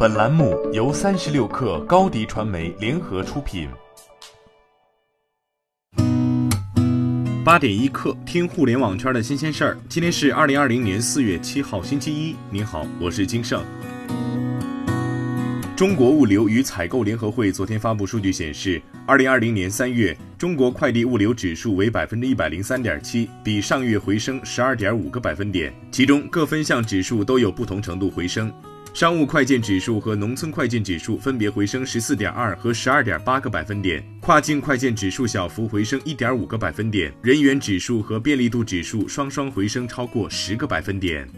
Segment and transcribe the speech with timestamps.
[0.00, 3.68] 本栏目由三十六氪高低传媒联合出品。
[7.44, 9.78] 八点一刻，听互联网圈的新鲜事儿。
[9.88, 12.36] 今天是二零二零年四月七号，星期一。
[12.48, 13.60] 您好，我是金盛。
[15.74, 25.74] 中国物流与采购联合会昨天发布数据显示，二零二零年三月，中国快递物流指数为百分之一百零三点七，比上月回升十二点五个百分点。
[25.90, 28.52] 其中各分项指数都有不同程度回升，
[28.94, 41.28] 商务快件指数和农村快件指数分别回升十四点二和十二点八个百分点，跨境快件指数小幅回升一点五个百分点，人员指数和便利度指数双双回升超过十个百分点。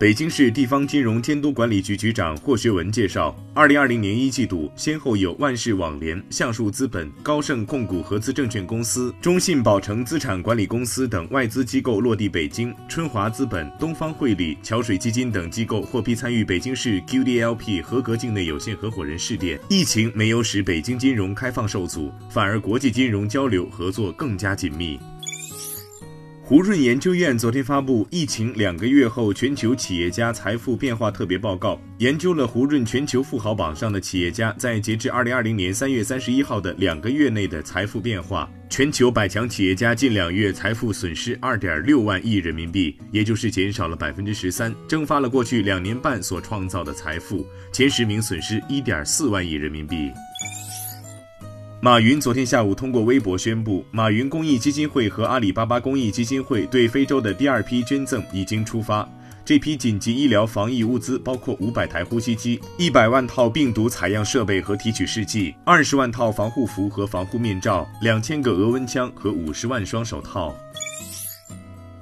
[0.00, 19.60] 北京市地方金融监督管理局局长霍学文介绍，二零二零年一季度，先后有万世网联、橡树资本、高盛控股合资证券公司、中信保诚资产管理公司等外资机构落地北京，春华资本、东方汇理、桥水基金等机构获批参与北京市 QDLP 合格境内有限合伙人试点。
[19.68, 24.98] 疫情没有使北京金融开放受阻，反而国际金融交流合作更加紧密。
[26.50, 38.50] 胡润研究院昨天发布《疫情两个月后全球企业家财富变化特别报告》，研究了胡润全球富豪榜上的企业家在截至二零二零年三月三十一号的两个月内的财富变化。
[38.68, 47.46] 全球百强企业家近两月财富损失二点六万亿人民币，也就是减少了百分之十三，蒸发了过去两年半所创造的财富。
[47.70, 50.10] 前十名损失一点四万亿人民币。
[51.82, 59.08] 马云昨天下午通过微博宣布，马云公益基金会和阿里巴巴公益基金会对非洲的第二批捐赠已经出发。
[59.46, 70.54] 这批紧急医疗防疫物资包括五百台呼吸机、一百万套病毒采样设备和提取试剂、二十万套防护服和防护面罩、两千个额温枪和五十万双手套。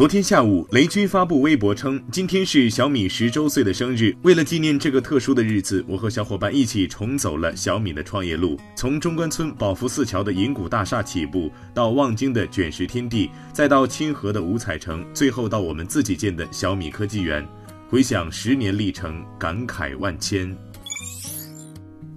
[0.00, 4.16] 昨天下午，雷军发布微博称，今天是小米十周岁的生日。
[4.22, 17.46] 为了纪念这个特殊的日子，我和小伙伴一起重走了小米的创业路，从中关村宝福寺桥的银谷大厦起步，到望京的卷石天地，再到清河的五彩城，最后到我们自己建的小米科技园。
[17.90, 20.56] 回想十年历程，感慨万千。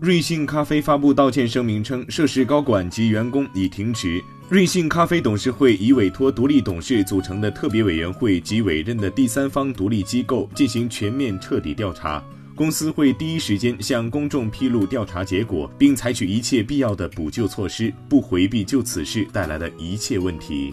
[0.00, 4.22] 瑞幸咖啡发布道歉声明称，涉事高管及员工已停职。
[4.52, 12.22] 瑞幸咖啡董事会已委托独立董事组成的特别委员会及委任的第三方独立机构进行全面彻底调查，
[12.54, 20.70] 公司会第一时间向公众披露调查结果，并采取一切必要的补救措施，不回避就此事带来的一切问题。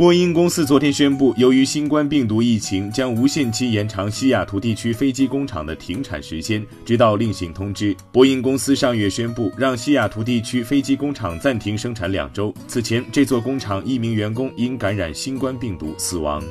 [0.00, 7.94] 波音公司昨天宣布，由于新冠病毒疫情，将无限期延长西雅图地区飞机工厂的停产时间，直到另行通知。
[8.10, 12.50] 波音公司上月宣布，让西雅图地区飞机工厂暂停生产两周。
[12.66, 16.42] 此前，这座工厂一名员工因感染新冠病毒死亡。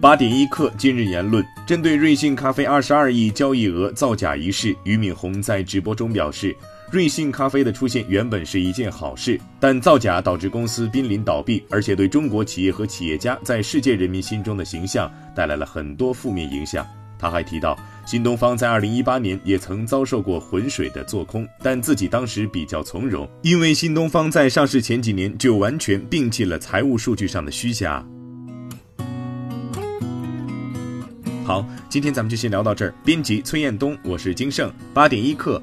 [0.00, 6.56] 八点一刻，今日言论：针对瑞幸咖啡二十二亿交易额造假一事，俞敏洪在直播中表示。
[6.90, 16.86] 瑞幸咖啡的出现原本是一件好事，但造假导致公司濒临倒闭，而且对中国企业和企业家在世界人民心中的形象带来了很多负面影响。
[17.18, 28.04] 他还提到，新东方在二零一八年也曾遭受过浑水的做空，但自己当时比较从容，因为新东方在上市前几年就完全摒弃了财务数据上的虚假。
[31.44, 32.94] 好，今天咱们就先聊到这儿。
[33.04, 35.62] 编辑崔彦东，我是金盛，八点一刻。